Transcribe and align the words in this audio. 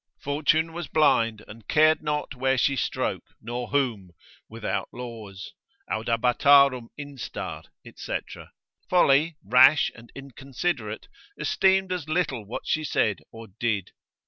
Fortune 0.19 0.73
was 0.73 0.87
blind 0.87 1.45
and 1.47 1.67
cared 1.67 2.01
not 2.01 2.33
where 2.33 2.57
she 2.57 2.75
stroke, 2.75 3.35
nor 3.39 3.67
whom, 3.67 4.13
without 4.49 4.89
laws, 4.91 5.53
Audabatarum 5.91 6.87
instar, 6.97 7.61
&c. 7.95 8.17
Folly, 8.89 9.37
rash 9.45 9.91
and 9.93 10.11
inconsiderate, 10.15 11.07
esteemed 11.39 11.91
as 11.91 12.09
little 12.09 12.43
what 12.47 12.65
she 12.65 12.83
said 12.83 13.19
or 13.31 13.49
did. 13.59 13.91